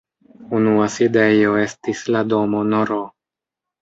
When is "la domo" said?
2.17-2.63